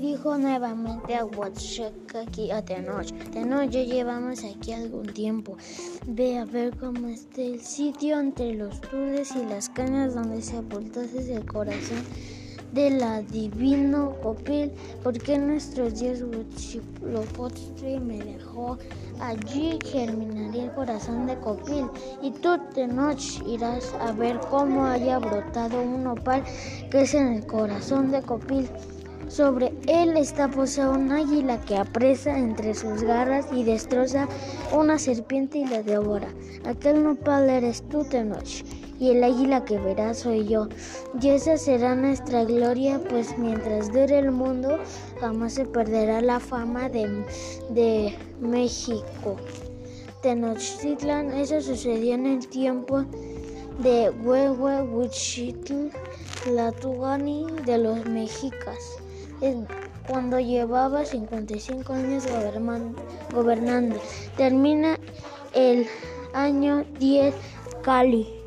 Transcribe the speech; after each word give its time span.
dijo 0.00 0.36
nuevamente 0.38 1.14
a 1.14 1.26
aquí 2.22 2.50
a 2.50 2.64
Tenoch. 2.64 3.12
Tenoch, 3.32 3.70
ya 3.70 3.82
llevamos 3.82 4.44
aquí 4.44 4.72
algún 4.72 5.06
tiempo. 5.06 5.56
Ve 6.06 6.38
a 6.38 6.44
ver 6.44 6.76
cómo 6.76 7.08
está 7.08 7.42
el 7.42 7.60
sitio 7.60 8.18
entre 8.20 8.54
los 8.54 8.80
tules 8.80 9.34
y 9.34 9.44
las 9.46 9.68
cañas 9.68 10.14
donde 10.14 10.42
se 10.42 10.58
aportase 10.58 11.34
el 11.34 11.44
corazón 11.46 12.02
de 12.72 12.90
la 12.90 13.22
divino 13.22 14.14
Copil, 14.22 14.70
porque 15.02 15.38
nuestros 15.38 15.98
días 16.00 16.22
Huitzilopochtli 16.22 17.98
me 17.98 18.18
dejó 18.18 18.78
allí 19.20 19.78
germinaría 19.84 20.64
el 20.64 20.72
corazón 20.72 21.26
de 21.26 21.38
Copil, 21.38 21.86
y 22.22 22.30
tú 22.30 22.58
de 22.74 22.86
noche 22.86 23.42
irás 23.46 23.94
a 24.00 24.12
ver 24.12 24.38
cómo 24.50 24.84
haya 24.84 25.18
brotado 25.18 25.80
un 25.80 26.06
opal 26.06 26.44
que 26.90 27.02
es 27.02 27.14
en 27.14 27.28
el 27.34 27.46
corazón 27.46 28.10
de 28.10 28.22
Copil. 28.22 28.68
Sobre 29.28 29.72
él 29.86 30.16
está 30.16 30.48
posada 30.48 30.90
un 30.90 31.12
águila 31.12 31.60
que 31.60 31.76
apresa 31.76 32.36
entre 32.38 32.74
sus 32.74 33.02
garras 33.02 33.46
y 33.52 33.62
destroza 33.62 34.26
una 34.72 34.98
serpiente 34.98 35.58
y 35.58 35.66
la 35.66 35.82
devora. 35.82 36.28
Aquel 36.64 37.04
nopal 37.04 37.48
eres 37.48 37.82
tú, 37.88 38.04
Tenoch 38.04 38.64
y 39.00 39.10
el 39.10 39.22
águila 39.22 39.64
que 39.64 39.78
verás 39.78 40.20
soy 40.20 40.46
yo. 40.46 40.68
Y 41.20 41.30
esa 41.30 41.56
será 41.56 41.94
nuestra 41.94 42.44
gloria, 42.44 43.00
pues 43.08 43.36
mientras 43.38 43.92
dure 43.92 44.18
el 44.18 44.32
mundo, 44.32 44.78
jamás 45.20 45.54
se 45.54 45.64
perderá 45.64 46.20
la 46.20 46.40
fama 46.40 46.88
de, 46.88 47.24
de 47.70 48.14
México. 48.40 49.36
Tenochtitlan, 50.22 51.32
eso 51.32 51.60
sucedió 51.60 52.14
en 52.14 52.26
el 52.26 52.48
tiempo 52.48 53.04
de 53.78 54.10
Huehue 54.10 54.82
Huichitl, 54.82 55.90
Tugani 56.80 57.46
de 57.64 57.78
los 57.78 58.04
mexicas, 58.06 58.96
cuando 60.06 60.40
llevaba 60.40 61.04
55 61.04 61.92
años 61.92 62.24
gobernando. 63.32 64.00
Termina 64.36 64.98
el 65.54 65.86
año 66.32 66.84
10 66.98 67.34
Cali. 67.82 68.37